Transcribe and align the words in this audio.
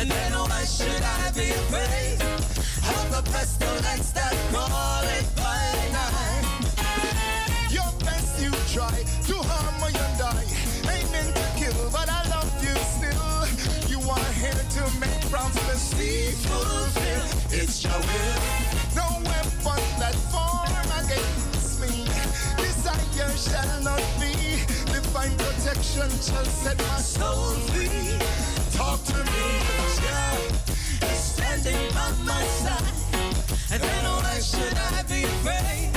And 0.00 0.10
then 0.10 0.32
why 0.32 0.64
should 0.64 1.02
I 1.02 1.30
be 1.32 1.50
afraid 1.50 2.22
of 2.22 3.04
the 3.12 3.22
pestilence 3.30 4.12
that 4.12 4.32
crawling 4.48 5.28
by 5.36 5.60
night? 5.92 6.46
Your 7.68 7.92
best 8.00 8.40
you 8.40 8.50
try 8.72 8.96
to 9.28 9.36
harm 9.44 9.82
or 9.84 9.90
you 9.90 10.06
die. 10.16 10.48
Meant 11.12 11.36
to 11.36 11.44
kill, 11.60 11.90
but 11.92 12.08
I 12.08 12.24
love 12.30 12.48
you 12.64 12.72
still. 12.96 13.44
You 13.92 14.00
are 14.08 14.32
here 14.40 14.64
to 14.76 14.82
make 15.00 15.20
prophecy 15.28 16.32
fulfill. 16.48 17.60
It's 17.60 17.84
your 17.84 18.00
will. 18.00 18.40
No 18.96 19.06
weapon 19.28 19.84
that 20.00 20.16
form 20.32 20.80
against 20.96 21.78
me. 21.82 22.08
Desire 22.56 23.36
shall 23.36 23.82
not 23.82 24.02
be. 24.18 24.32
Divine 24.94 25.36
protection 25.36 26.08
shall 26.24 26.46
set 26.46 26.78
my 26.88 26.96
soul 26.96 27.52
free. 27.68 28.49
Talk 28.80 29.04
to 29.04 29.12
me, 29.12 29.44
God 30.00 30.40
is 31.12 31.18
standing 31.36 31.92
by 31.92 32.10
my 32.24 32.42
side. 32.62 32.96
And 33.70 33.82
then 33.82 34.04
why 34.04 34.40
should 34.40 34.72
I 34.72 35.02
be 35.02 35.24
afraid 35.24 35.92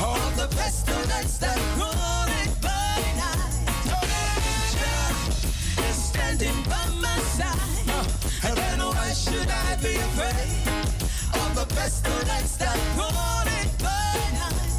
of 0.00 0.36
the 0.40 0.48
pestilence 0.56 1.36
that 1.44 1.58
crawling 1.76 2.52
by 2.62 2.96
night? 3.20 3.52
God 3.84 4.08
is 5.90 5.96
standing 6.08 6.56
by 6.72 6.86
my 7.04 7.18
side. 7.36 8.48
And 8.48 8.56
then 8.56 8.78
why 8.80 9.12
should 9.12 9.50
I 9.50 9.76
be 9.76 9.96
afraid 9.96 10.72
of 11.36 11.54
the 11.54 11.66
pestilence 11.74 12.56
that 12.56 12.78
crawling 12.96 13.70
by 13.84 14.16
night? 14.40 14.72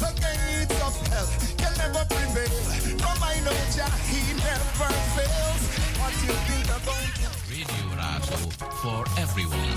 The 0.00 0.10
gates 0.24 0.80
of 0.80 0.96
hell 1.08 1.28
can 1.60 1.72
never 1.76 2.04
prevail. 2.08 2.96
No, 2.96 3.10
I 3.20 3.40
know 3.44 3.58
Jah, 3.76 3.92
he 4.08 4.20
never 4.32 4.88
fails. 5.12 5.67
What 6.08 6.16
you 6.24 6.32
think 6.48 6.64
about 6.64 7.04
Radio 7.52 7.84
Razo 8.00 8.40
for 8.80 9.04
everyone, 9.20 9.76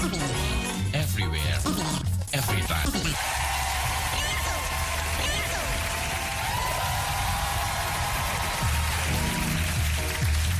everywhere, 0.94 1.60
every 2.32 2.62
time. 2.72 2.88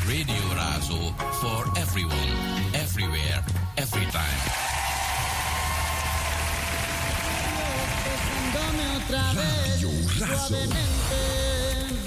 Radio 0.08 0.44
Razo 0.60 1.00
for 1.40 1.80
everyone, 1.80 2.32
everywhere, 2.76 3.42
every 3.78 4.06
time. 4.12 4.42
Besándome 8.04 8.86
otra 8.98 9.34
vez, 9.34 9.80
suavemente, 10.18 11.22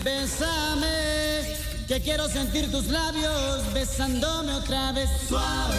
bésame, 0.05 1.24
que 1.87 2.01
quiero 2.01 2.29
sentir 2.29 2.71
tus 2.71 2.87
labios 2.87 3.73
besándome 3.75 4.53
otra 4.53 4.93
vez, 4.93 5.09
suave, 5.29 5.77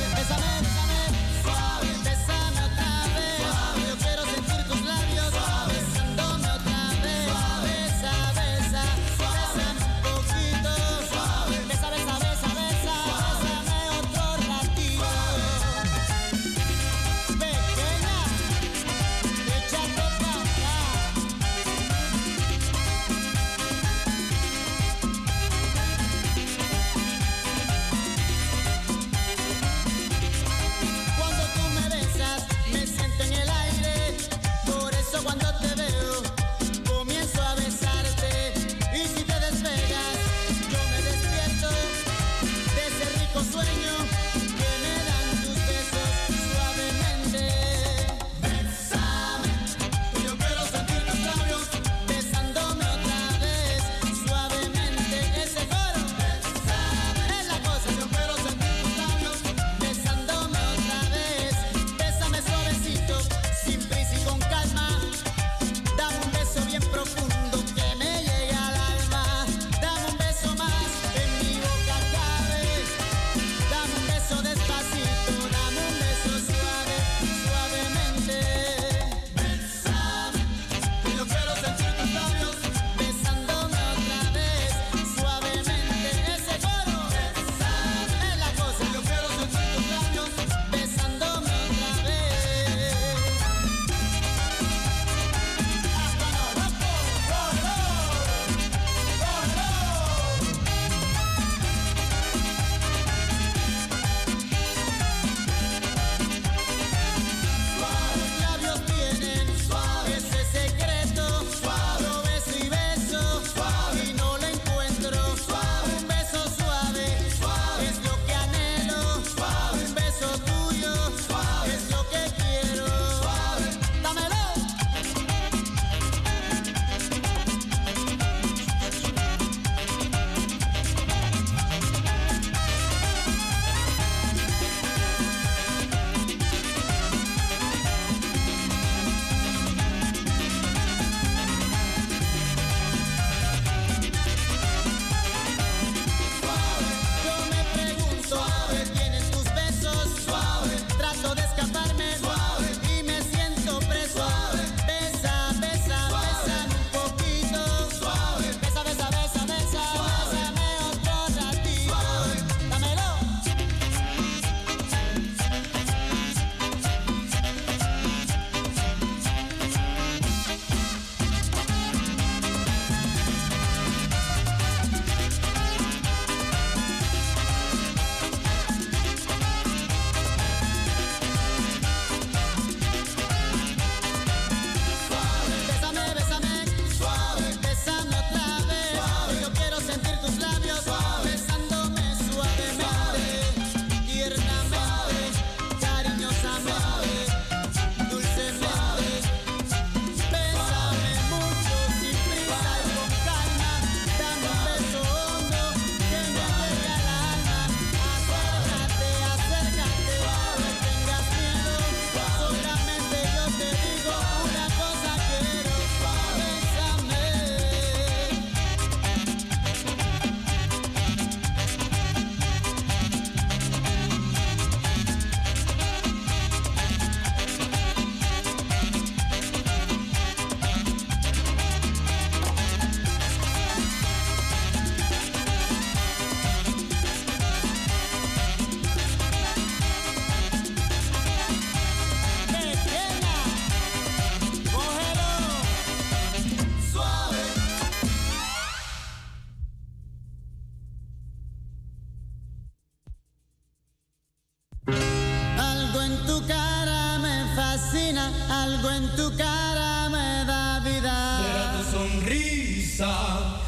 algo 258.50 258.90
en 258.92 259.16
tu 259.16 259.36
cara 259.38 260.10
me 260.10 260.46
da 260.46 260.80
vida. 260.80 261.42
Será 261.42 261.72
tu 261.78 261.84
sonrisa, 261.98 263.14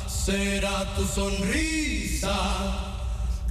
será 0.07 0.95
tu 0.95 1.05
sonrisa. 1.05 2.35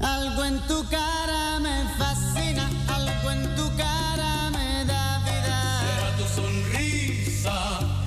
Algo 0.01 0.45
en 0.45 0.61
tu 0.67 0.85
cara 0.89 1.59
me 1.61 1.85
fascina, 1.99 2.69
algo 2.89 3.31
en 3.31 3.57
tu 3.57 3.67
cara 3.77 4.51
me 4.51 4.85
da 4.85 5.19
vida. 5.25 5.59
Será 5.85 6.09
tu 6.19 6.27
sonrisa. 6.41 7.55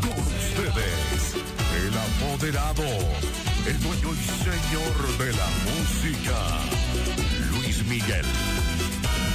Con 0.01 0.19
ustedes, 0.19 1.35
el 1.81 1.93
apoderado, 2.07 2.87
el 3.65 3.79
dueño 3.79 4.13
y 4.13 4.25
señor 4.47 5.17
de 5.17 5.33
la 5.33 5.49
música, 5.67 6.37
Luis 7.51 7.83
Miguel, 7.85 8.25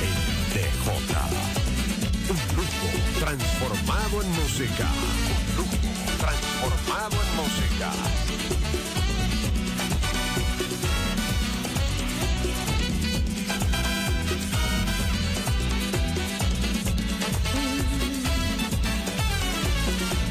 el 0.01 0.55
DJ. 0.55 1.64
Un 2.27 2.37
grupo 2.57 2.87
transformado 3.21 4.23
en 4.23 4.31
música. 4.33 4.89
Un 4.89 5.55
grupo 5.57 5.77
transformado 6.19 7.17
en 7.23 7.37
música. 7.37 7.93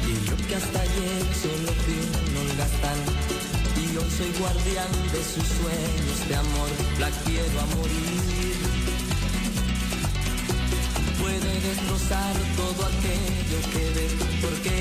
Y 0.08 0.28
yo 0.28 0.36
que 0.48 0.56
hasta 0.56 0.80
ayer 0.80 1.24
solo 1.40 1.72
fui 1.84 1.94
un 1.94 2.50
holgazán 2.50 2.98
Y 3.76 3.96
hoy 3.96 4.10
soy 4.18 4.32
guardián 4.40 4.90
de 5.12 5.22
sus 5.22 5.46
sueños 5.46 6.28
de 6.28 6.34
amor 6.34 6.68
La 6.98 7.10
quiero 7.24 7.60
a 7.60 7.66
morir 7.76 8.43
Puede 11.24 11.58
destrozar 11.58 12.34
todo 12.54 12.84
aquello 12.84 13.58
que 13.72 13.84
ve 13.96 14.06
Porque 14.42 14.72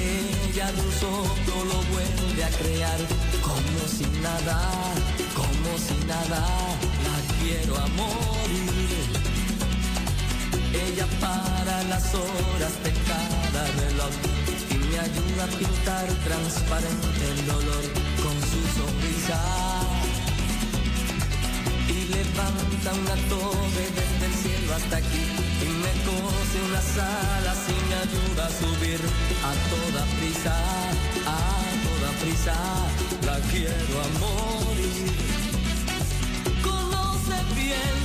ella 0.50 0.70
de 0.74 0.82
un 0.82 0.92
soplo 0.92 1.56
lo 1.72 1.80
vuelve 1.94 2.44
a 2.44 2.50
crear. 2.50 3.00
Como 3.42 3.80
si 3.88 4.04
nada, 4.20 4.60
como 5.40 5.72
si 5.86 5.96
nada 6.06 6.42
La 7.08 7.18
quiero 7.40 7.78
a 7.78 7.88
morir. 8.00 9.08
Ella 10.86 11.08
para 11.22 11.84
las 11.84 12.14
horas 12.14 12.76
de 12.84 12.92
cada 13.10 13.64
reloj 13.82 14.14
y 14.70 14.76
me 14.76 15.00
ayuda 15.00 15.44
a 15.46 15.48
pintar 15.48 16.08
transparente 16.28 17.24
el 17.32 17.46
dolor 17.46 17.86
con 18.22 18.36
su 18.52 18.60
sonrisa. 18.78 19.40
Y 21.88 22.00
levanta 22.16 22.90
una 23.02 23.16
torre 23.32 23.86
desde 23.96 24.26
el 24.26 24.34
cielo 24.44 24.76
hasta 24.76 24.98
aquí 24.98 25.33
y 25.64 25.70
me 25.84 25.92
cose 26.04 26.58
unas 26.68 26.98
alas 26.98 27.60
y 27.70 27.90
me 27.90 27.96
ayuda 27.96 28.48
a 28.48 28.50
subir 28.50 29.00
a 29.50 29.54
toda 29.72 30.06
prisa, 30.18 30.56
a 31.26 31.40
toda 31.86 32.10
prisa. 32.22 32.56
La 33.26 33.40
quiero 33.52 33.96
a 34.02 34.08
morir. 34.20 35.12
Conoce 36.62 37.38
bien 37.56 38.03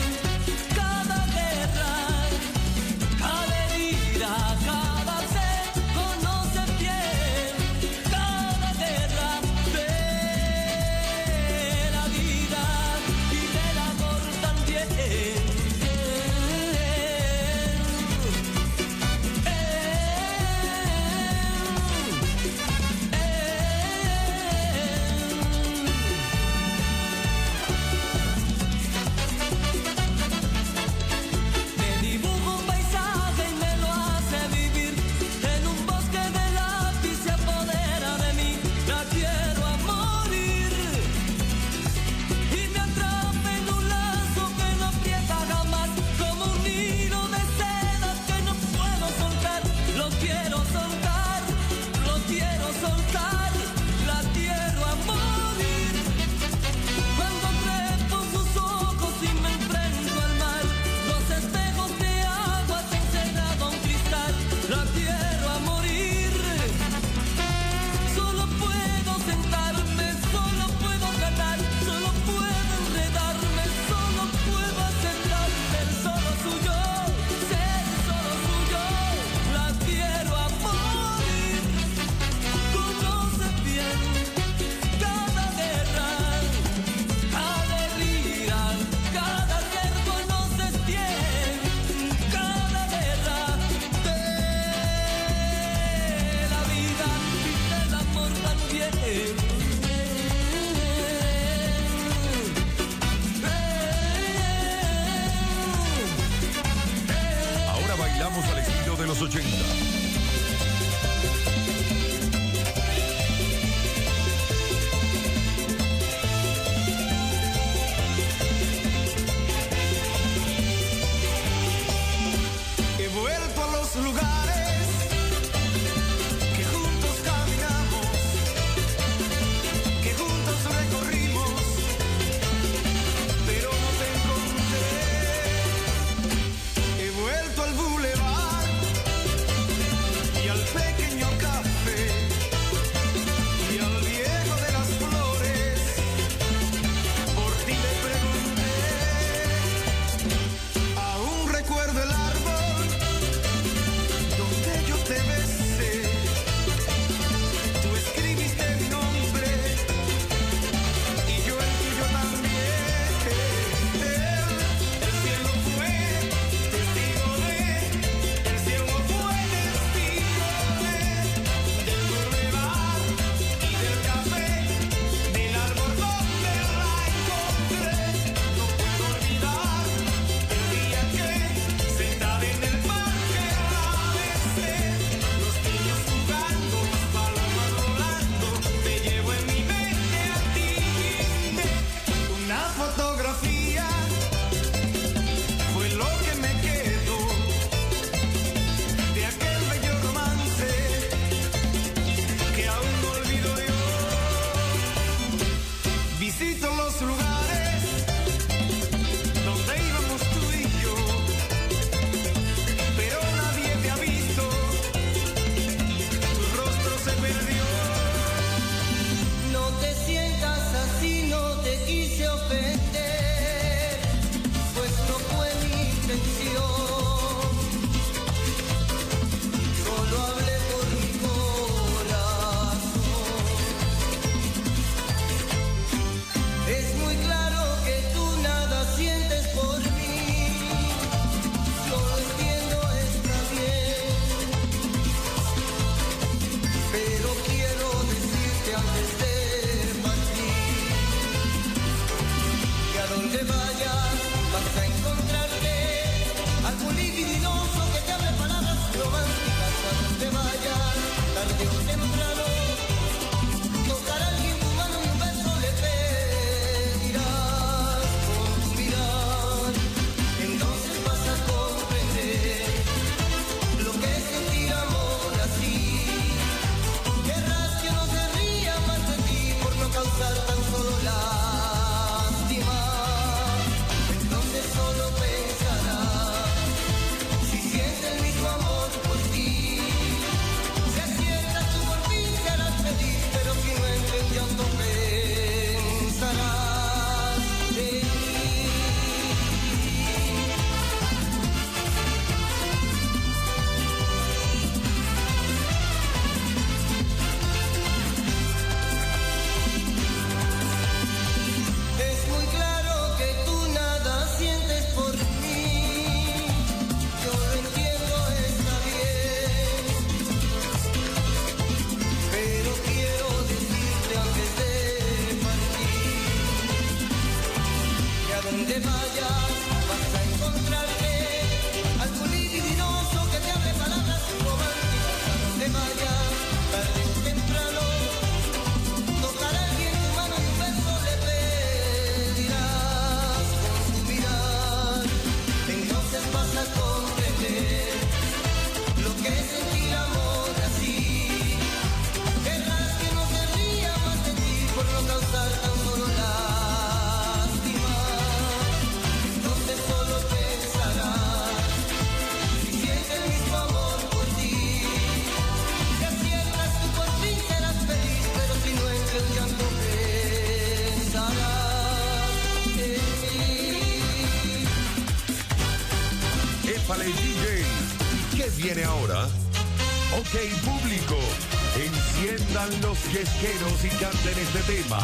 yesqueros 383.13 383.85
y 383.85 383.89
canten 383.89 384.39
este 384.39 384.73
tema. 384.73 384.99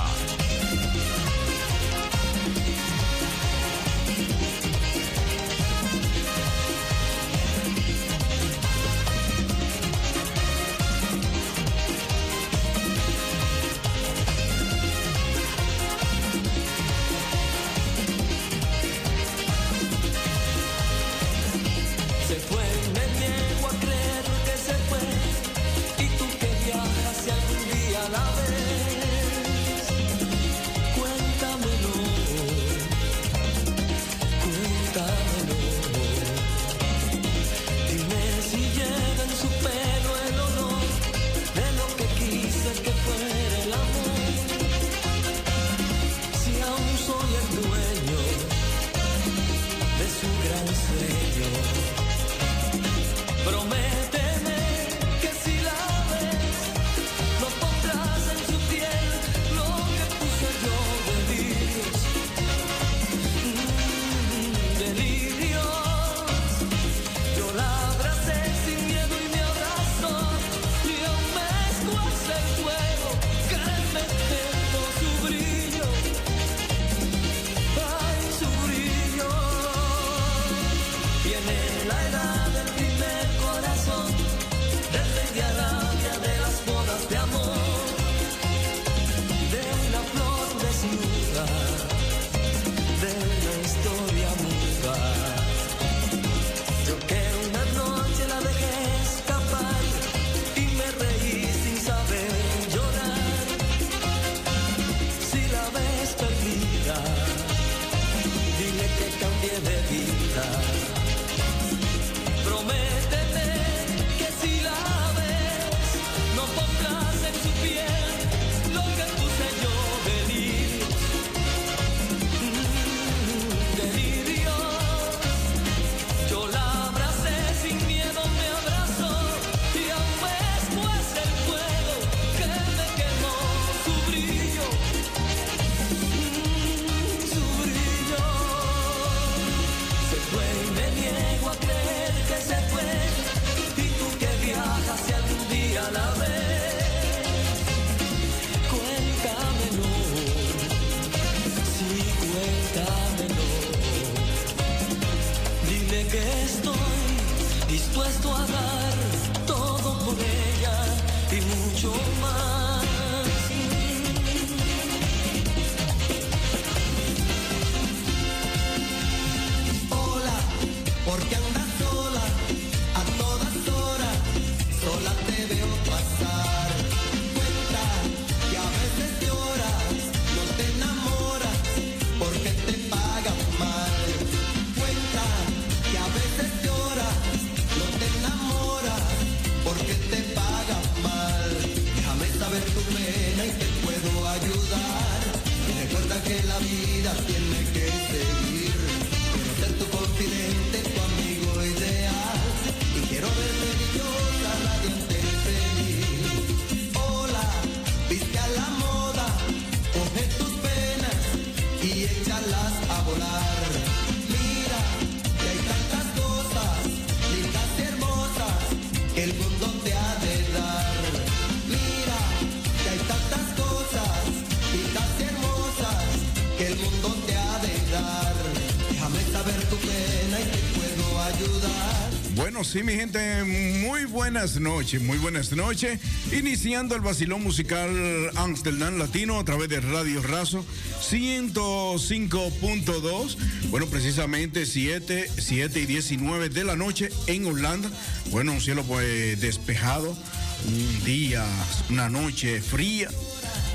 sí, 232.75 232.83
mi 232.83 232.95
gente, 232.95 233.45
muy 233.87 234.05
buenas 234.05 234.59
noches, 234.59 235.01
muy 235.01 235.17
buenas 235.19 235.53
noches. 235.53 236.01
Iniciando 236.33 236.97
el 236.97 237.03
vacilón 237.03 237.45
musical 237.45 238.33
Amsterdam 238.35 238.99
Latino 238.99 239.39
a 239.39 239.45
través 239.45 239.69
de 239.69 239.79
Radio 239.79 240.21
Razo 240.23 240.67
105.2. 241.01 243.37
Bueno, 243.71 243.87
precisamente 243.87 244.67
7, 244.67 245.31
7 245.39 245.81
y 245.81 245.87
19 245.87 246.49
de 246.49 246.65
la 246.65 246.75
noche 246.75 247.11
en 247.29 247.47
Holanda. 247.47 247.89
Bueno, 248.33 248.51
un 248.51 248.61
cielo 248.61 248.83
pues 248.83 249.41
despejado, 249.41 250.19
un 250.67 251.05
día, 251.05 251.47
una 251.91 252.09
noche 252.09 252.61
fría, 252.61 253.09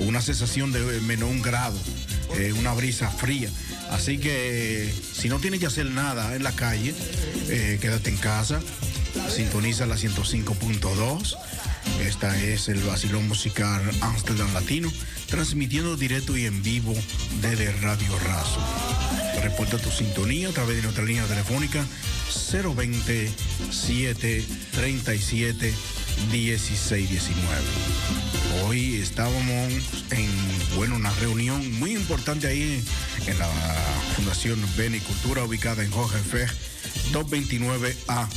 una 0.02 0.22
sensación 0.22 0.74
de 0.74 0.82
menos 1.00 1.30
un 1.30 1.42
grado, 1.42 1.78
eh, 2.36 2.52
una 2.52 2.74
brisa 2.74 3.10
fría. 3.10 3.50
Así 3.92 4.20
que 4.20 4.94
si 5.14 5.30
no 5.30 5.40
tienes 5.40 5.62
que 5.62 5.68
hacer 5.68 5.90
nada 5.90 6.36
en 6.36 6.44
la 6.44 6.52
calle, 6.52 6.94
eh, 7.48 7.78
quédate 7.82 8.10
en 8.10 8.18
casa, 8.18 8.60
Sintoniza 9.30 9.86
la 9.86 9.96
105.2. 9.96 11.38
Esta 12.02 12.38
es 12.42 12.68
el 12.68 12.82
vacilón 12.82 13.28
musical 13.28 13.82
Amsterdam 14.02 14.52
Latino, 14.54 14.92
transmitiendo 15.28 15.96
directo 15.96 16.36
y 16.36 16.46
en 16.46 16.64
vivo 16.64 16.96
desde 17.42 17.72
Radio 17.74 18.18
Razo. 18.20 18.60
Reporta 19.44 19.78
tu 19.78 19.92
sintonía 19.92 20.50
a 20.50 20.52
través 20.52 20.78
de 20.78 20.82
nuestra 20.82 21.06
línea 21.06 21.26
telefónica 21.26 21.86
020 22.52 23.32
737 23.72 25.74
1619. 26.32 27.62
Hoy 28.66 28.96
estábamos 28.96 29.74
en 30.12 30.30
bueno, 30.76 30.96
una 30.96 31.12
reunión 31.16 31.72
muy 31.80 31.92
importante 31.92 32.48
ahí 32.48 32.84
en 33.28 33.40
la 33.40 33.48
Fundación 34.16 34.60
Beni 34.76 35.00
Cultura 35.00 35.44
ubicada 35.44 35.84
en 35.84 35.92
Jorge 35.92 36.20
Fer 36.20 36.50
229A 37.12 38.28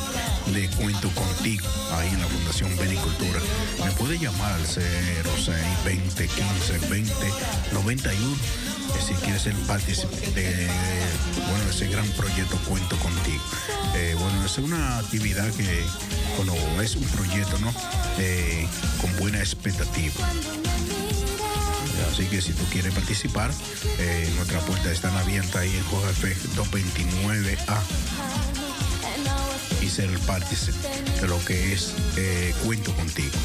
de 0.53 0.69
Cuento 0.71 1.09
Contigo, 1.11 1.67
ahí 1.93 2.09
en 2.09 2.19
la 2.19 2.27
Fundación 2.27 2.75
Benicultura. 2.77 3.39
Me 3.83 3.91
puede 3.91 4.17
llamar 4.17 4.53
al 4.53 4.65
06 4.65 4.85
20 5.85 6.27
15 6.27 6.87
20 6.89 7.13
91 7.73 8.29
eh, 8.29 9.01
si 9.05 9.13
quiere 9.15 9.39
ser 9.39 9.53
partícipe 9.67 10.31
de, 10.31 10.67
bueno, 11.49 11.69
ese 11.69 11.87
gran 11.87 12.07
proyecto 12.11 12.57
Cuento 12.67 12.97
Contigo. 12.97 13.43
Eh, 13.95 14.15
bueno, 14.19 14.45
es 14.45 14.57
una 14.57 14.99
actividad 14.99 15.51
que, 15.53 15.83
bueno, 16.37 16.53
es 16.81 16.95
un 16.95 17.03
proyecto, 17.03 17.57
¿no? 17.59 17.73
Eh, 18.17 18.67
con 19.01 19.15
buena 19.17 19.39
expectativa. 19.39 20.13
Así 22.11 22.25
que 22.25 22.41
si 22.41 22.53
tú 22.53 22.63
quieres 22.71 22.93
participar, 22.93 23.51
eh, 23.99 24.31
nuestras 24.35 24.63
puertas 24.63 24.91
están 24.91 25.15
abiertas 25.17 25.57
ahí 25.57 25.69
en 25.69 25.83
JF 25.83 26.55
229A 26.55 27.79
y 29.81 29.89
ser 29.89 30.09
partícipe 30.19 30.87
de 31.21 31.27
lo 31.27 31.43
que 31.45 31.73
es 31.73 31.93
eh, 32.17 32.53
Cuento 32.63 32.93
Contigo. 32.93 33.37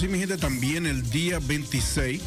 Sí, 0.00 0.08
mi 0.08 0.18
gente, 0.18 0.38
también 0.38 0.86
el 0.86 1.10
día 1.10 1.38
26, 1.40 2.22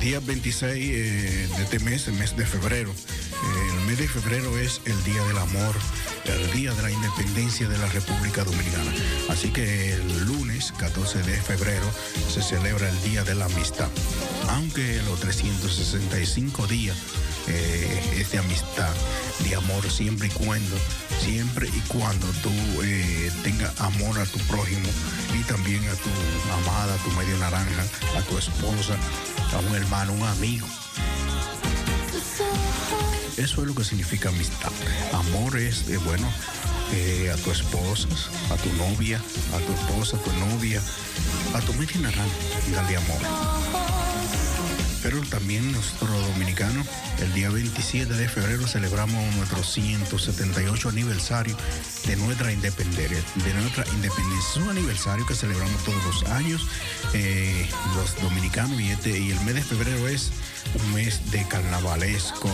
día 0.00 0.20
26 0.20 0.72
eh, 0.72 1.48
de 1.56 1.62
este 1.64 1.80
mes, 1.80 2.06
el 2.06 2.14
mes 2.14 2.36
de 2.36 2.46
febrero. 2.46 2.90
Eh, 2.90 3.72
el 3.80 3.86
mes 3.86 3.98
de 3.98 4.06
febrero 4.06 4.56
es 4.56 4.80
el 4.84 5.02
Día 5.02 5.24
del 5.24 5.38
Amor, 5.38 5.74
el 6.24 6.52
Día 6.52 6.72
de 6.72 6.82
la 6.82 6.90
Independencia 6.92 7.68
de 7.68 7.78
la 7.78 7.88
República 7.88 8.44
Dominicana. 8.44 8.92
Así 9.28 9.48
que 9.48 9.94
el 9.94 10.26
lunes 10.26 10.72
14 10.78 11.24
de 11.24 11.36
febrero 11.42 11.86
se 12.32 12.42
celebra 12.42 12.88
el 12.88 13.02
Día 13.02 13.24
de 13.24 13.34
la 13.34 13.46
Amistad. 13.46 13.88
Aunque 14.50 15.02
los 15.02 15.18
365 15.18 16.68
días 16.68 16.96
eh, 17.48 18.18
es 18.20 18.32
de 18.32 18.38
amistad, 18.38 18.94
de 19.40 19.54
amor, 19.54 19.90
siempre 19.90 20.28
y 20.28 20.30
cuando, 20.30 20.76
siempre 21.20 21.68
y 21.68 21.80
cuando 21.88 22.26
tú 22.42 22.50
eh, 22.82 23.30
tengas 23.42 23.78
amor 23.80 24.18
a 24.18 24.26
tu 24.26 24.38
prójimo 24.40 24.88
y 25.38 25.42
también 25.44 25.82
a 25.88 25.94
tu 25.94 26.10
amada, 26.52 26.94
a 26.94 26.98
tu 26.98 27.10
medio 27.12 27.36
naranja, 27.38 27.84
a 28.16 28.22
tu 28.22 28.38
esposa, 28.38 28.96
a 29.52 29.58
un 29.68 29.74
hermano, 29.76 30.12
un 30.12 30.22
amigo. 30.22 30.66
Eso 33.36 33.60
es 33.60 33.68
lo 33.68 33.74
que 33.74 33.84
significa 33.84 34.30
amistad. 34.30 34.72
Amor 35.12 35.58
es, 35.58 35.84
bueno, 36.04 36.26
eh, 36.92 37.30
a 37.32 37.36
tu 37.36 37.50
esposa, 37.50 38.08
a 38.50 38.56
tu 38.56 38.72
novia, 38.74 39.20
a 39.54 39.58
tu 39.58 39.72
esposa, 39.72 40.16
a 40.16 40.20
tu 40.20 40.32
novia, 40.32 40.80
a 41.54 41.60
tu 41.60 41.74
medio 41.74 42.00
naranja, 42.00 42.24
dale 42.72 42.96
amor. 42.96 43.95
Pero 45.06 45.20
también 45.20 45.70
nosotros 45.70 46.10
los 46.10 46.26
dominicanos, 46.32 46.84
el 47.20 47.32
día 47.32 47.48
27 47.48 48.12
de 48.12 48.28
febrero 48.28 48.66
celebramos 48.66 49.36
nuestro 49.36 49.62
178 49.62 50.88
aniversario 50.88 51.56
de 52.08 52.16
nuestra 52.16 52.50
independencia. 52.50 53.22
De 53.36 53.54
nuestra 53.54 53.86
independencia. 53.94 54.62
Un 54.62 54.70
aniversario 54.70 55.24
que 55.24 55.36
celebramos 55.36 55.80
todos 55.84 56.04
los 56.04 56.24
años 56.24 56.66
eh, 57.14 57.68
los 57.94 58.20
dominicanos 58.20 58.80
y, 58.80 58.90
este, 58.90 59.16
y 59.16 59.30
el 59.30 59.40
mes 59.42 59.54
de 59.54 59.62
febrero 59.62 60.08
es 60.08 60.32
un 60.74 60.94
mes 60.94 61.30
de 61.30 61.46
carnavalesco, 61.48 62.50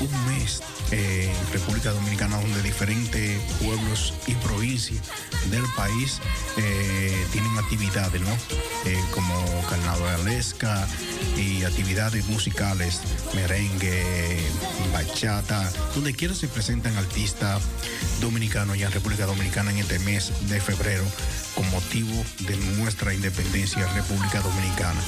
un 0.00 0.26
mes 0.26 0.62
eh, 0.90 1.30
en 1.30 1.52
República 1.52 1.90
Dominicana 1.90 2.40
donde 2.40 2.62
diferentes 2.62 3.40
pueblos 3.62 4.14
y 4.26 4.34
provincias 4.34 5.00
del 5.50 5.64
país 5.76 6.20
eh, 6.56 7.26
tienen 7.32 7.56
actividades, 7.58 8.20
¿no? 8.20 8.32
Eh, 8.84 8.98
como 9.12 9.34
carnavalesca 9.68 10.86
y 11.36 11.64
actividades 11.64 12.26
musicales, 12.26 13.00
merengue, 13.34 14.40
bachata, 14.92 15.70
donde 15.94 16.12
quiera 16.14 16.34
se 16.34 16.48
presentan 16.48 16.96
artistas 16.96 17.62
dominicanos 18.20 18.78
ya 18.78 18.86
en 18.86 18.92
República 18.92 19.26
Dominicana 19.26 19.70
en 19.70 19.78
este 19.78 19.98
mes 20.00 20.32
de 20.48 20.60
febrero 20.60 21.04
con 21.54 21.68
motivo 21.70 22.24
de 22.40 22.56
nuestra 22.76 23.14
independencia 23.14 23.86
República 23.94 24.40
Dominicana. 24.40 25.00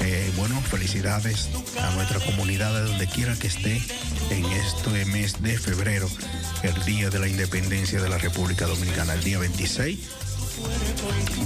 Eh, 0.00 0.32
bueno, 0.36 0.60
felicidades 0.62 1.50
a 1.80 1.90
nuestra 1.94 2.20
comunidad 2.20 2.72
de 2.74 2.88
donde 2.88 3.06
quiera 3.06 3.36
que 3.36 3.48
esté 3.48 3.82
en 4.30 4.44
este 4.46 5.04
mes 5.06 5.42
de 5.42 5.58
febrero, 5.58 6.08
el 6.62 6.84
Día 6.84 7.10
de 7.10 7.18
la 7.18 7.28
Independencia 7.28 8.00
de 8.00 8.08
la 8.08 8.18
República 8.18 8.66
Dominicana, 8.66 9.14
el 9.14 9.22
día 9.22 9.38
26. 9.38 9.98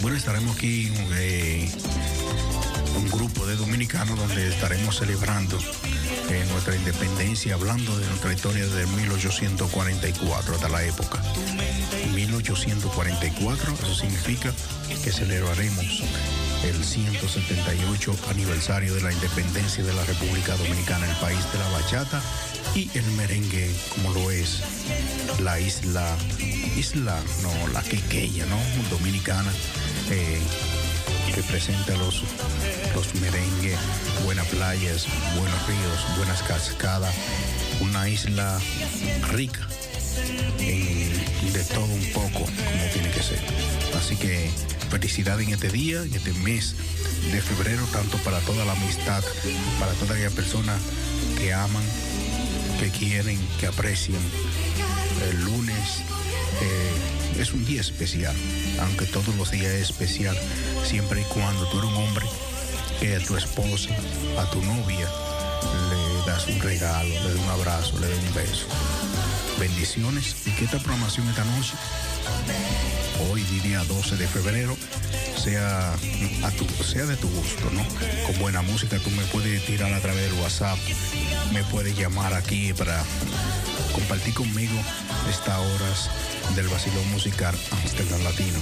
Bueno, 0.01 0.17
estaremos 0.17 0.57
aquí 0.57 0.93
eh, 1.15 1.69
un 2.97 3.11
grupo 3.11 3.47
de 3.47 3.57
dominicanos 3.57 4.19
donde 4.19 4.49
estaremos 4.49 4.99
celebrando 4.99 5.59
eh, 6.31 6.45
nuestra 6.51 6.77
independencia, 6.77 7.55
hablando 7.55 7.97
de 7.99 8.07
nuestra 8.07 8.33
historia 8.33 8.65
desde 8.67 8.87
1844 8.87 10.55
hasta 10.55 10.69
la 10.69 10.85
época. 10.85 11.23
1844, 12.15 13.75
eso 13.75 13.95
significa 13.95 14.53
que 15.03 15.13
celebraremos 15.13 16.03
el 16.65 16.83
178 16.85 18.17
aniversario 18.31 18.95
de 18.95 19.03
la 19.03 19.13
independencia 19.13 19.85
de 19.85 19.93
la 19.93 20.05
República 20.05 20.57
Dominicana, 20.57 21.09
el 21.09 21.17
país 21.17 21.39
de 21.53 21.59
la 21.59 21.69
bachata 21.71 22.23
y 22.75 22.91
el 22.97 23.05
merengue, 23.13 23.71
como 23.91 24.11
lo 24.15 24.31
es 24.31 24.61
la 25.41 25.61
isla, 25.61 26.17
isla, 26.77 27.21
no, 27.43 27.69
la 27.69 27.83
quequeya, 27.83 28.47
¿no? 28.47 28.59
Dominicana, 28.91 29.53
eh, 30.11 30.41
que 31.35 31.43
presenta 31.43 31.95
los, 31.97 32.23
los 32.95 33.15
merengues, 33.17 33.79
buenas 34.25 34.47
playas, 34.49 35.07
buenos 35.37 35.67
ríos, 35.67 36.17
buenas 36.17 36.43
cascadas, 36.43 37.15
una 37.81 38.09
isla 38.09 38.59
rica 39.31 39.61
en- 40.61 41.53
de 41.53 41.65
todo 41.65 41.85
un 41.85 42.13
poco, 42.13 42.41
como 42.45 42.85
tiene 42.93 43.11
que 43.11 43.23
ser. 43.23 43.39
Así 43.99 44.17
que 44.17 44.51
felicidad 44.95 45.41
en 45.41 45.49
este 45.49 45.71
día, 45.71 46.03
en 46.05 46.15
este 46.15 46.33
mes 46.35 46.77
de 47.33 47.43
febrero, 47.43 47.85
tanto 47.93 48.17
para 48.19 48.39
toda 48.43 48.65
la 48.65 48.75
amistad, 48.75 49.25
para 49.81 49.91
todas 49.95 50.13
aquellas 50.13 50.33
personas 50.35 50.81
que 51.37 51.53
aman, 51.53 51.83
que 52.79 52.91
quieren, 52.91 53.37
que 53.59 53.67
aprecian. 53.67 54.23
El 55.29 55.45
lunes 55.47 56.05
eh, 56.63 57.41
es 57.41 57.53
un 57.53 57.65
día 57.65 57.81
especial, 57.81 58.37
aunque 58.83 59.07
todos 59.07 59.35
los 59.35 59.51
días 59.51 59.73
es 59.73 59.91
especial, 59.91 60.39
siempre 60.85 61.23
y 61.23 61.25
cuando 61.25 61.67
tú 61.71 61.81
eres 61.81 61.91
un 61.91 61.97
hombre 61.97 62.27
que 63.01 63.17
a 63.17 63.19
tu 63.19 63.37
esposa, 63.37 63.91
a 64.39 64.49
tu 64.51 64.63
novia, 64.63 65.09
le 65.91 66.31
das 66.31 66.47
un 66.47 66.61
regalo, 66.61 67.09
le 67.09 67.35
das 67.35 67.43
un 67.43 67.49
abrazo, 67.49 67.99
le 67.99 68.09
das 68.09 68.19
un 68.29 68.35
beso. 68.35 68.67
Bendiciones 69.59 70.37
y 70.47 70.53
que 70.53 70.67
esta 70.67 70.79
programación 70.79 71.29
esta 71.29 71.45
noche, 71.45 71.73
hoy 73.31 73.43
día 73.63 73.83
12 73.85 74.17
de 74.17 74.27
febrero, 74.27 74.77
sea, 75.37 75.93
a 75.93 76.51
tu, 76.53 76.67
sea 76.85 77.07
de 77.07 77.17
tu 77.17 77.29
gusto, 77.29 77.71
¿no? 77.73 77.85
Con 78.27 78.39
buena 78.39 78.63
música 78.63 78.99
tú 78.99 79.11
me 79.11 79.25
puedes 79.25 79.65
tirar 79.67 79.93
a 79.93 80.01
través 80.01 80.31
del 80.31 80.41
WhatsApp, 80.41 80.79
me 81.53 81.63
puedes 81.65 81.97
llamar 81.97 82.35
aquí 82.35 82.73
para 82.73 83.03
compartir 83.93 84.35
conmigo 84.35 84.75
estas 85.31 85.59
horas 85.59 86.11
del 86.57 86.69
vacilón 86.69 87.11
musical 87.11 87.55
Amsterdam 87.73 88.23
Latino. 88.23 88.59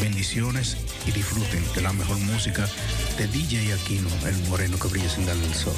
Bendiciones 0.00 0.76
y 1.06 1.12
disfruten 1.12 1.64
de 1.74 1.82
la 1.82 1.92
mejor 1.92 2.18
música 2.18 2.68
de 3.16 3.26
DJ 3.26 3.72
Aquino, 3.74 4.08
el 4.26 4.36
moreno 4.48 4.78
que 4.78 4.88
brilla 4.88 5.08
sin 5.08 5.26
darle 5.26 5.46
el 5.46 5.54
sol. 5.54 5.74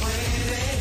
Mi 0.00 0.77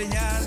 enseñar. 0.00 0.39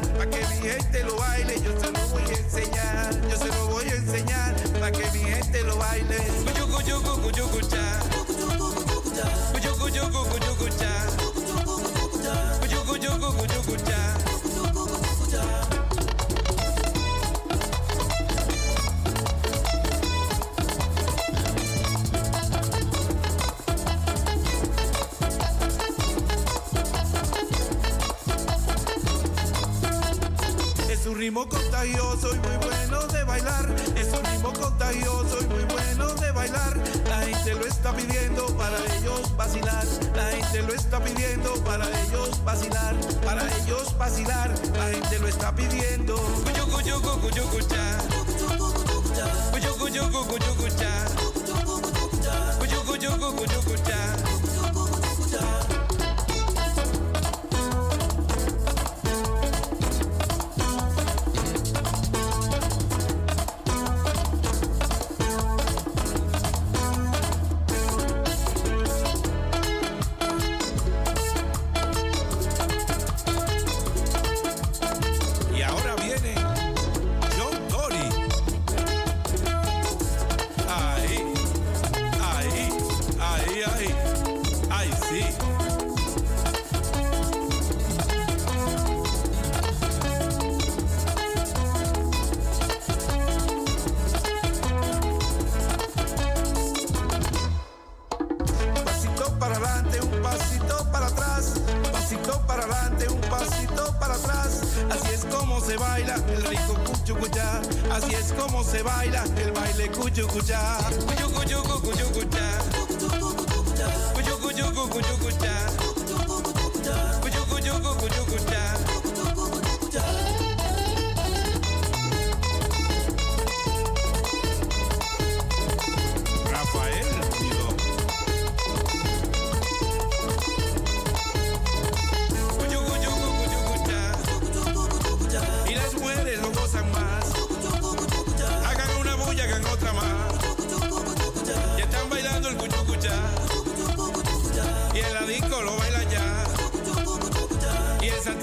Es 31.04 31.10
un 31.10 31.18
ritmo 31.18 31.46
contagioso 31.50 32.34
y 32.34 32.40
muy 32.40 32.66
bueno 32.66 33.06
de 33.08 33.24
bailar. 33.26 33.76
Es 33.98 34.08
un 34.14 34.24
ritmo 34.24 34.54
contagioso 34.54 35.38
y 35.42 35.48
muy 35.48 35.64
bueno 35.66 36.14
de 36.14 36.32
bailar. 36.32 36.78
La 37.10 37.18
gente 37.18 37.56
lo 37.56 37.66
está 37.66 37.94
pidiendo 37.94 38.46
para 38.56 38.78
ellos 38.96 39.36
vacilar. 39.36 39.84
La 40.16 40.28
gente 40.28 40.62
lo 40.62 40.74
está 40.74 41.04
pidiendo 41.04 41.56
para 41.66 41.90
ellos 42.04 42.42
vacilar. 42.46 42.96
Para 43.26 43.44
ellos 43.58 43.98
vacilar. 43.98 44.50
La 44.78 44.92
gente 44.92 45.20
lo 45.20 45.28
está 45.28 45.54
pidiendo. 45.54 46.16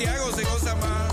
Santiago 0.01 0.33
se 0.33 0.45
goza 0.45 0.75
más. 0.77 1.10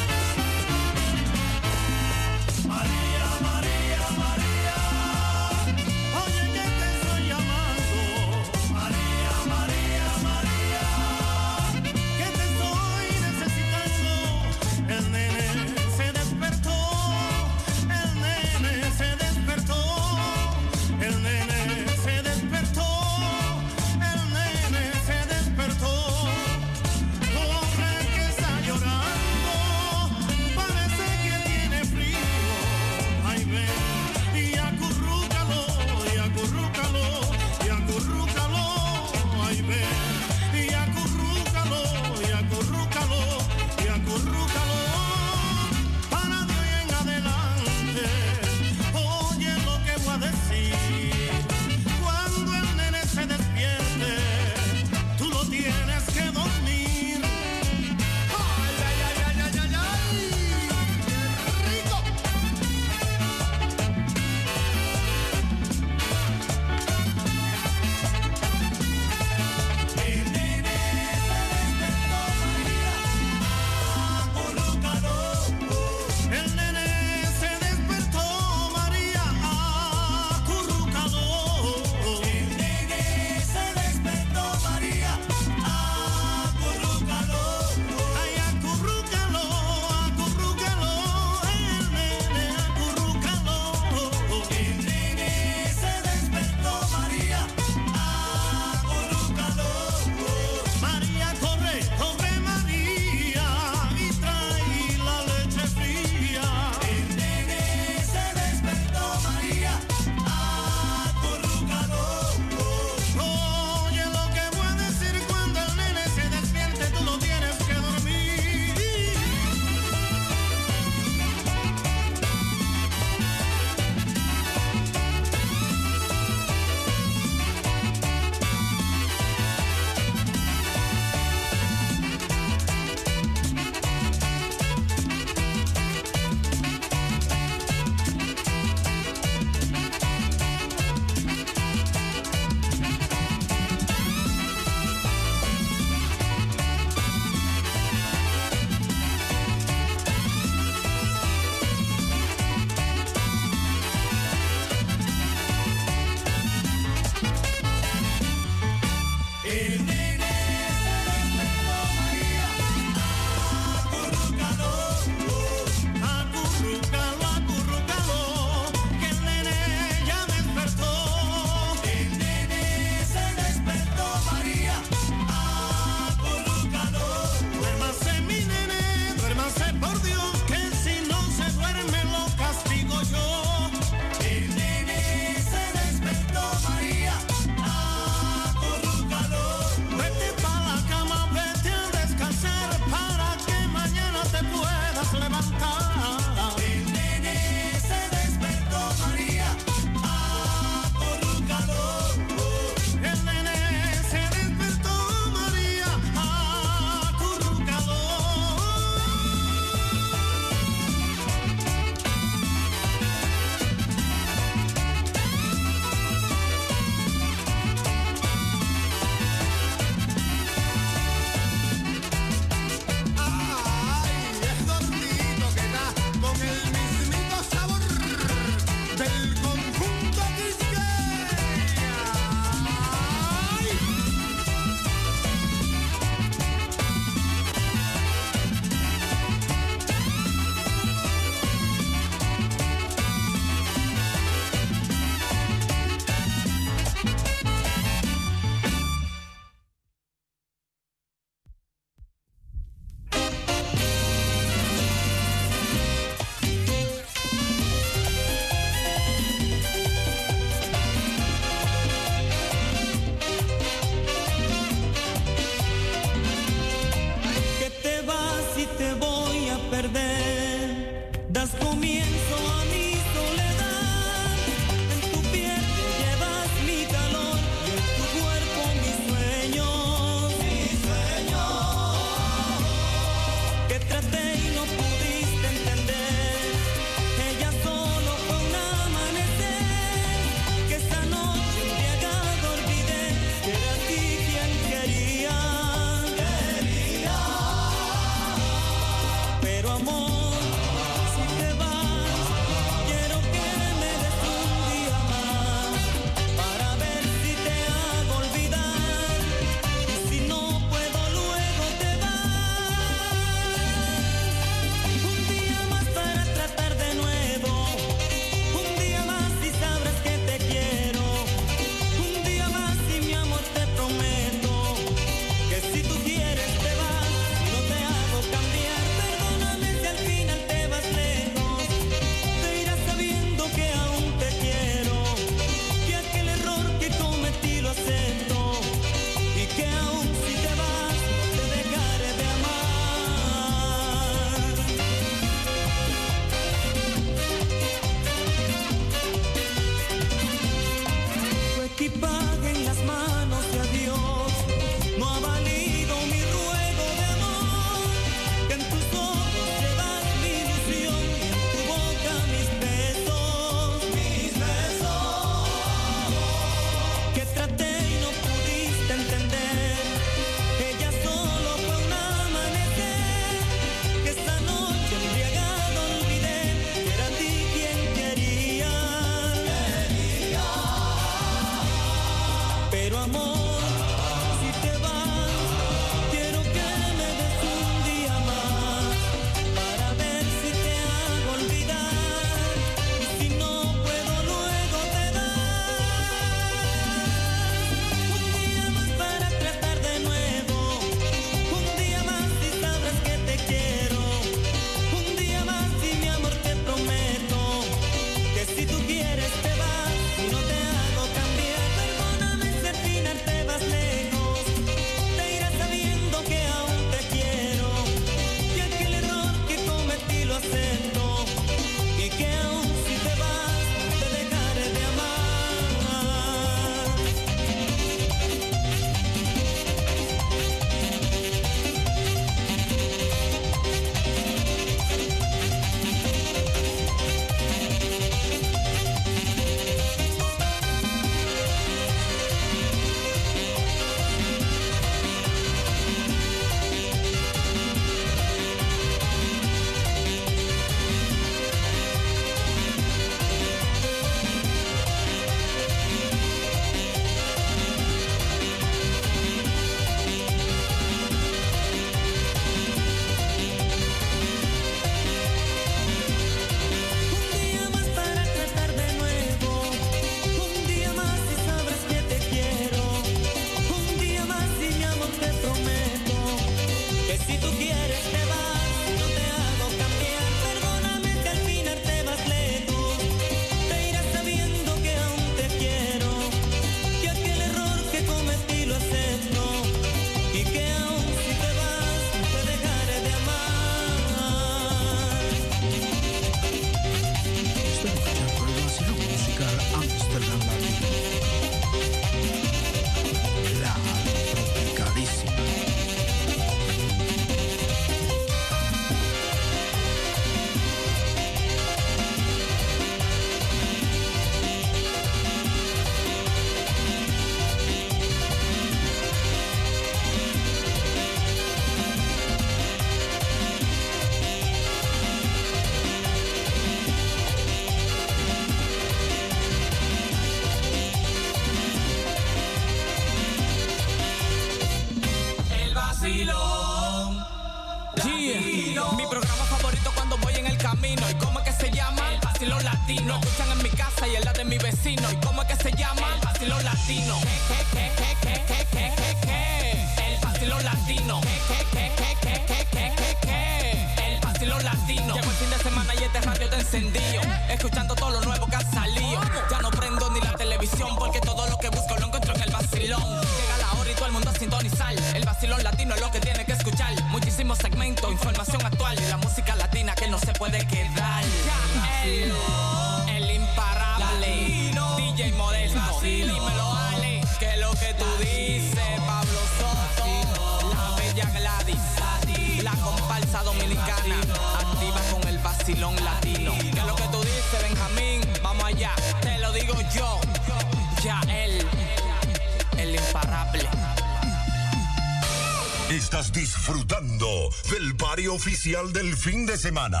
disfrutando 596.32 597.50
del 597.70 597.96
pario 597.96 598.34
oficial 598.34 598.92
del 598.92 599.16
fin 599.16 599.46
de 599.46 599.56
semana. 599.56 600.00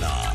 Ghana. 0.00 0.33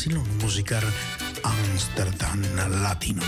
Vacilón 0.00 0.38
musical 0.38 0.82
Amsterdam 1.42 2.40
Latino. 2.80 3.20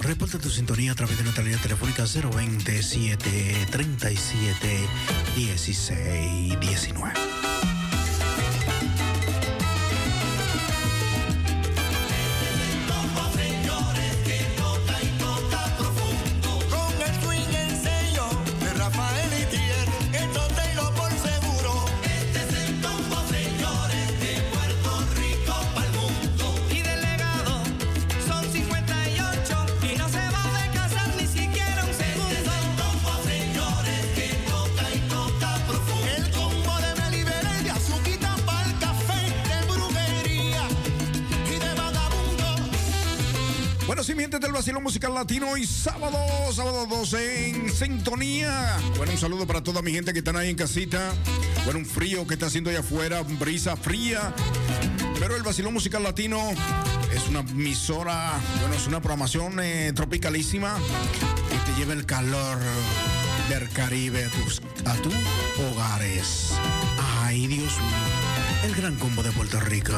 Reporta 0.00 0.38
tu 0.38 0.48
sintonía 0.48 0.92
a 0.92 0.94
través 0.94 1.18
de 1.18 1.24
nuestra 1.24 1.44
línea 1.44 1.60
telefónica 1.60 2.04
027 2.06 3.66
37 3.70 4.88
16 5.36 6.60
19. 6.60 7.17
Vacilón 44.68 44.82
Musical 44.82 45.14
Latino 45.14 45.56
y 45.56 45.66
sábado, 45.66 46.18
sábado 46.52 46.84
12 46.84 47.48
en 47.48 47.72
sintonía. 47.72 48.76
Bueno, 48.98 49.12
un 49.12 49.18
saludo 49.18 49.46
para 49.46 49.62
toda 49.62 49.80
mi 49.80 49.92
gente 49.92 50.12
que 50.12 50.18
están 50.18 50.36
ahí 50.36 50.50
en 50.50 50.56
casita. 50.56 51.14
Bueno, 51.64 51.78
un 51.78 51.86
frío 51.86 52.26
que 52.26 52.34
está 52.34 52.48
haciendo 52.48 52.68
allá 52.68 52.80
afuera, 52.80 53.22
brisa 53.22 53.76
fría. 53.76 54.34
Pero 55.18 55.36
el 55.36 55.42
Vacilón 55.42 55.72
Musical 55.72 56.02
Latino 56.02 56.50
es 57.14 57.28
una 57.28 57.40
emisora, 57.40 58.38
bueno, 58.60 58.74
es 58.74 58.86
una 58.86 59.00
programación 59.00 59.58
eh, 59.58 59.90
tropicalísima 59.94 60.76
que 61.48 61.72
te 61.72 61.78
lleva 61.78 61.94
el 61.94 62.04
calor 62.04 62.58
del 63.48 63.70
Caribe 63.70 64.26
a 64.26 64.28
tus, 64.28 64.60
a 64.84 64.94
tus 64.96 65.14
hogares. 65.72 66.50
Ay, 67.22 67.46
Dios 67.46 67.72
mío, 67.78 68.64
el 68.64 68.74
gran 68.74 68.96
combo 68.96 69.22
de 69.22 69.32
Puerto 69.32 69.60
Rico. 69.60 69.94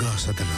Gózatelo. 0.00 0.48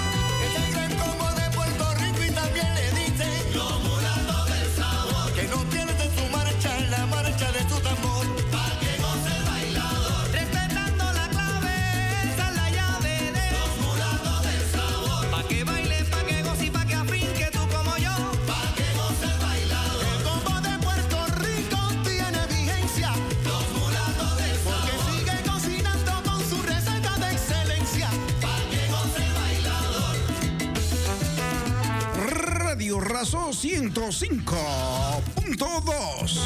Razo 33.22 33.52
105.2. 33.52 36.38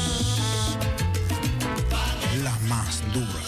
La 2.43 2.53
más 2.69 3.01
dura 3.11 3.46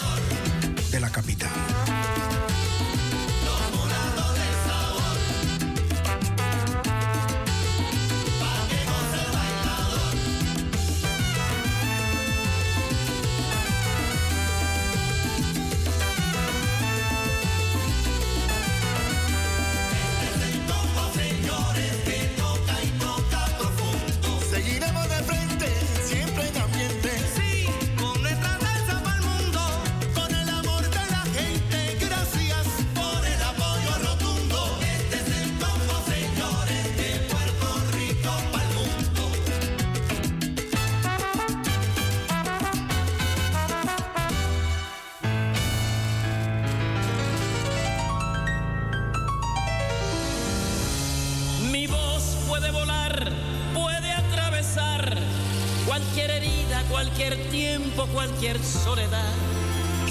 cualquier 58.20 58.62
soledad. 58.62 59.32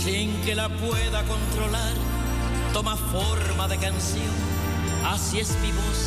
Sin 0.04 0.42
que 0.42 0.56
la 0.56 0.68
pueda 0.68 1.22
controlar, 1.26 1.94
toma 2.74 2.96
forma 2.96 3.68
de 3.68 3.78
canción. 3.78 4.34
Así 5.06 5.40
es 5.40 5.52
mi 5.62 5.72
voz, 5.72 6.00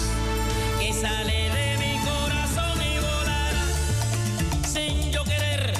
que 0.80 0.92
sale 0.92 1.48
de 1.58 1.68
mi 1.78 1.94
corazón 2.10 2.76
y 2.82 2.98
volará. 3.06 3.64
Sin 4.66 5.12
yo 5.12 5.22
querer, 5.22 5.74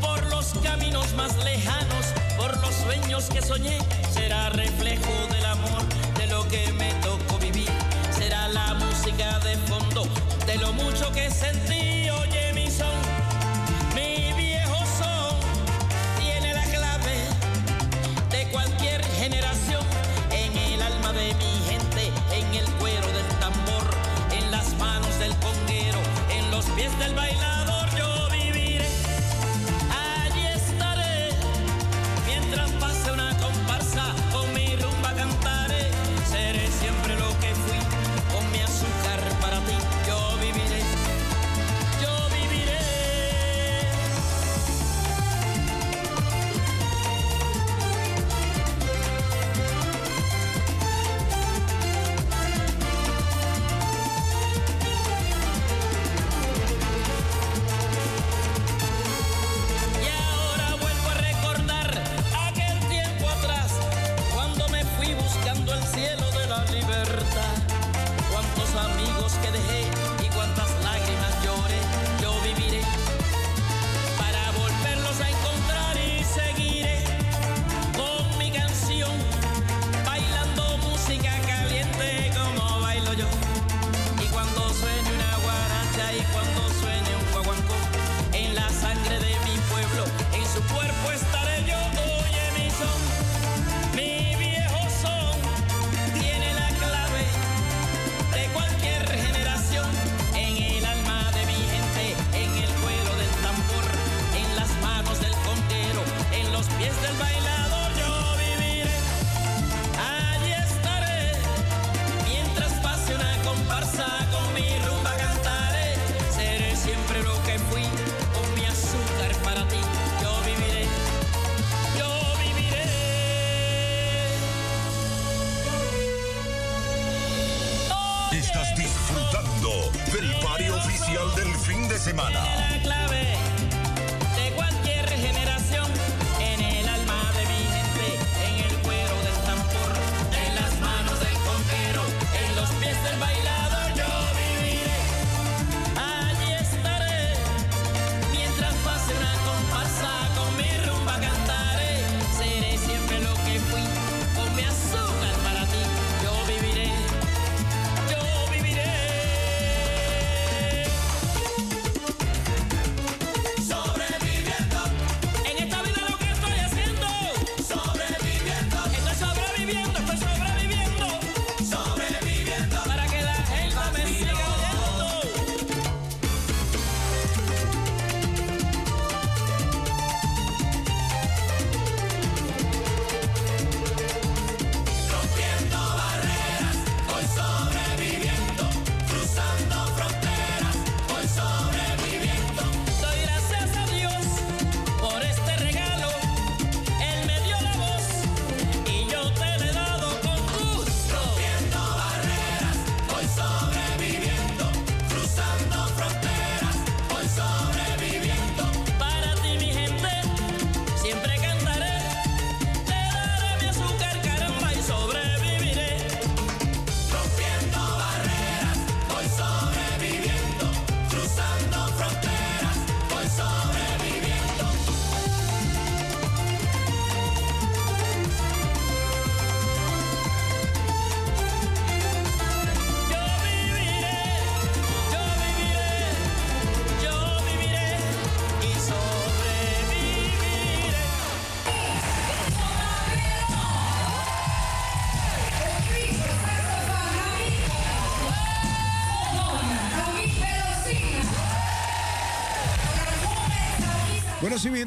por 0.00 0.20
los 0.30 0.46
caminos 0.64 1.14
más 1.14 1.36
lejanos, 1.44 2.06
por 2.36 2.50
los 2.60 2.74
sueños 2.74 3.26
que 3.26 3.40
soñé, 3.40 3.78
será 4.12 4.50
reflejo 4.50 5.14
del 5.32 5.46
amor, 5.46 5.82
de 6.18 6.26
lo 6.26 6.42
que 6.48 6.72
me 6.72 6.92
tocó 7.06 7.38
vivir. 7.38 7.70
Será 8.18 8.48
la 8.48 8.74
música 8.74 9.38
de 9.38 9.54
fondo, 9.68 10.08
de 10.44 10.56
lo 10.56 10.72
mucho 10.72 11.12
que 11.12 11.30
sentí, 11.30 11.79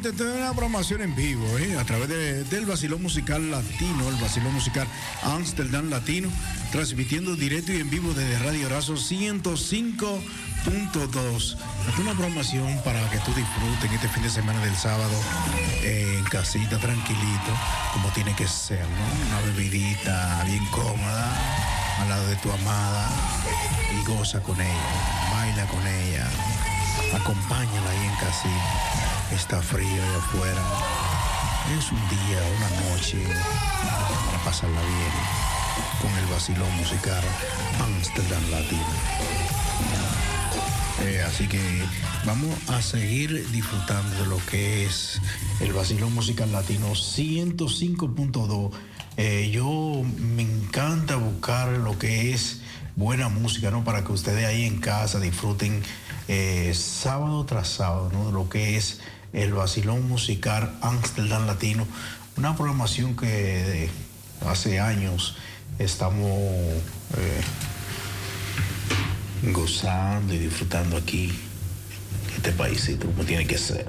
Una 0.06 0.52
programación 0.52 1.02
en 1.02 1.16
vivo, 1.16 1.46
¿eh? 1.58 1.78
a 1.80 1.86
través 1.86 2.10
de- 2.10 2.44
del 2.44 2.66
Basilón 2.66 3.02
Musical 3.02 3.50
Latino, 3.50 4.10
el 4.10 4.16
Basilón 4.16 4.54
Musical 4.54 4.86
Amsterdam 5.24 5.90
Latino, 5.90 6.28
transmitiendo 6.74 7.38
directo 7.38 7.72
y 7.72 7.78
en 7.80 7.90
vivo 7.90 8.14
desde 8.14 8.38
Radio 8.40 8.68
Razo 8.68 8.98
105.2. 8.98 10.20
Esta 10.66 11.92
es 11.94 12.00
una 12.00 12.12
programación 12.16 12.78
para 12.84 13.00
que 13.12 13.18
tú 13.20 13.34
disfrutes 13.34 13.90
este 13.94 14.10
fin 14.10 14.24
de 14.24 14.30
semana 14.30 14.60
del 14.60 14.76
sábado 14.76 15.14
eh, 15.84 16.16
en 16.20 16.26
casita, 16.26 16.78
tranquilito, 16.80 17.58
como 17.94 18.10
tiene 18.10 18.36
que 18.36 18.46
ser, 18.46 18.82
¿no? 18.82 19.28
Una 19.30 19.40
bebidita 19.54 20.44
bien 20.46 20.66
cómoda 20.66 21.32
al 22.02 22.10
lado 22.10 22.28
de 22.28 22.36
tu 22.36 22.52
amada 22.52 23.10
y 23.98 24.04
goza 24.06 24.42
con 24.44 24.60
ella, 24.60 25.32
baila 25.32 25.66
con 25.68 25.88
ella, 25.88 26.28
acompáñala 27.16 27.90
ahí 27.90 28.06
en 28.06 28.16
casita. 28.16 29.03
Está 29.34 29.62
frío 29.62 29.88
allá 29.88 30.18
afuera. 30.18 30.62
Es 31.78 31.92
un 31.92 31.98
día, 32.10 32.40
una 32.58 32.90
noche 32.90 33.18
para 34.28 34.44
pasarla 34.44 34.80
bien 34.80 35.54
con 36.00 36.12
el 36.20 36.26
vacilón 36.28 36.78
musical 36.78 37.24
Amsterdam 37.82 38.44
Latino. 38.52 38.86
Eh, 41.02 41.24
así 41.26 41.48
que 41.48 41.60
vamos 42.26 42.56
a 42.70 42.82
seguir 42.82 43.50
disfrutando 43.50 44.16
de 44.18 44.28
lo 44.28 44.38
que 44.46 44.86
es 44.86 45.20
el 45.62 45.74
vacilón 45.74 46.14
musical 46.14 46.52
latino 46.52 46.92
105.2. 46.92 48.72
Eh, 49.18 49.50
yo 49.52 50.04
me 50.36 50.44
encanta 50.44 51.16
buscar 51.16 51.70
lo 51.70 51.98
que 51.98 52.34
es 52.34 52.62
buena 52.96 53.30
música, 53.30 53.72
¿no? 53.72 53.84
Para 53.84 54.04
que 54.04 54.12
ustedes 54.12 54.46
ahí 54.46 54.66
en 54.66 54.80
casa 54.80 55.20
disfruten 55.20 55.82
eh, 56.28 56.72
sábado 56.76 57.44
tras 57.46 57.68
sábado, 57.68 58.12
¿no? 58.14 58.32
Lo 58.32 58.48
que 58.48 58.78
es 58.78 59.02
el 59.34 59.54
Basilón 59.54 60.08
Musical 60.08 60.72
Amsterdam 60.82 61.48
Latino, 61.48 61.88
una 62.38 62.56
programación 62.56 63.16
que 63.16 63.86
eh, 63.86 63.90
hace 64.48 64.80
años 64.80 65.36
estamos 65.80 66.30
eh, 66.30 67.42
gozando 69.52 70.34
y 70.34 70.38
disfrutando 70.38 70.98
aquí, 70.98 71.34
este 72.36 72.52
paísito, 72.52 73.08
como 73.08 73.24
tiene 73.24 73.46
que 73.46 73.58
ser. 73.58 73.88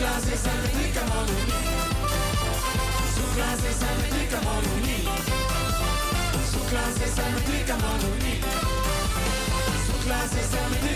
Zoekla, 0.00 0.20
ze 0.20 0.36
zijn 0.42 0.60
met 0.62 0.72
die 0.72 0.92
kamelonie. 0.92 1.52
Zoekla, 3.14 3.48
ze 3.60 3.70
zijn 3.80 3.96
met 4.00 4.12
die 4.12 4.26
kamelonie. 4.26 5.02
Zoekla, 6.52 6.84
ze 6.92 7.06
zijn 7.14 7.32
met 7.32 7.46
die 7.46 7.64
kamelonie. 7.64 8.40
Zoekla, 9.86 10.20
ze 10.30 10.42
zijn 10.50 10.70
zijn. 10.70 10.90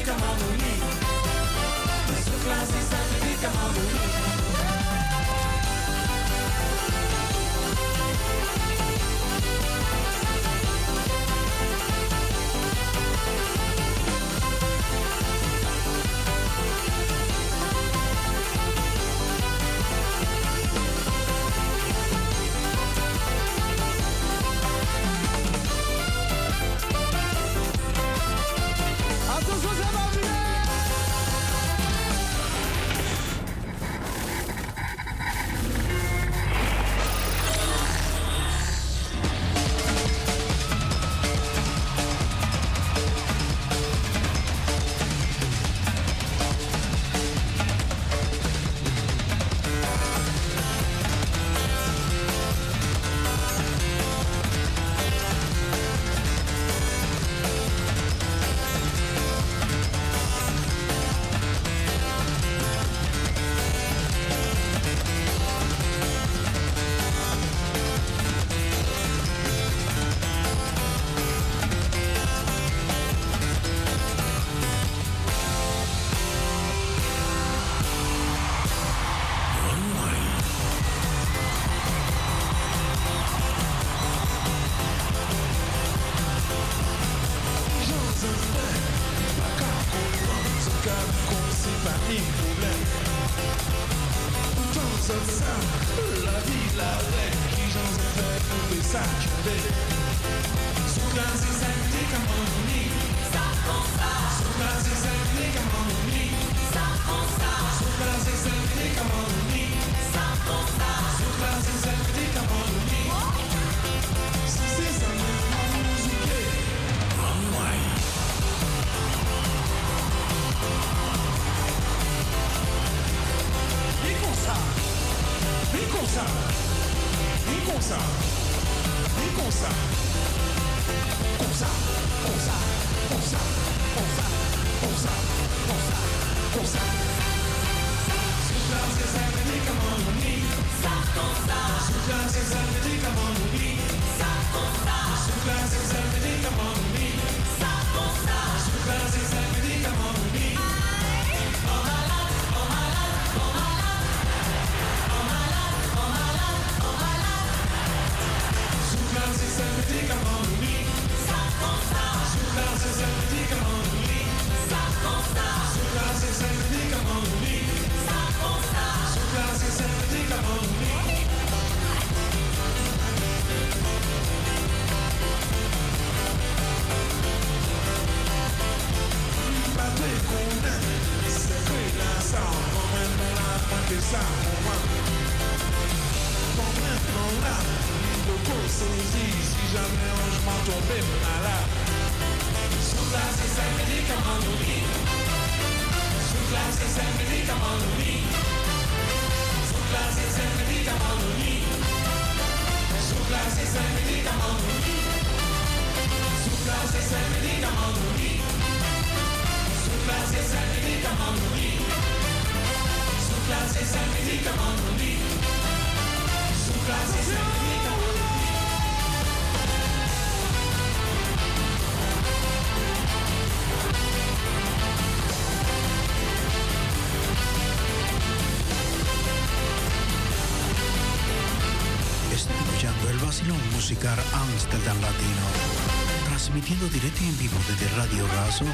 transmitiendo 236.55 236.89
directo 236.89 237.21
y 237.25 237.27
en 237.27 237.39
vivo 237.39 237.57
desde 237.69 237.89
Radio 237.97 238.29
Razo 238.29 238.65
105.2. 238.65 238.71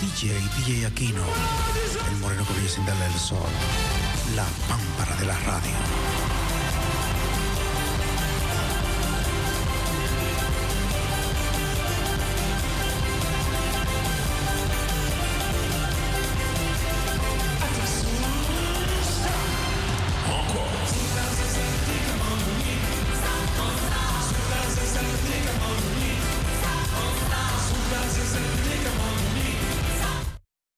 DJ, 0.00 0.32
DJ 0.56 0.86
Aquino, 0.86 1.24
el 2.10 2.16
moreno 2.20 2.46
que 2.46 2.54
viene 2.54 2.68
sin 2.70 2.86
darle 2.86 3.04
el 3.04 3.18
sol, 3.18 3.50
la 4.34 4.46
pámpara 4.66 5.14
de 5.16 5.26
la 5.26 5.38
radio. 5.40 6.07